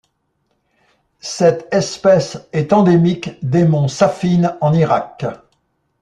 Cette 1.19 1.67
espèce 1.71 2.39
est 2.53 2.73
endémique 2.73 3.37
des 3.45 3.65
monts 3.65 3.87
Saffine 3.87 4.57
en 4.59 4.73
Irak. 4.73 5.23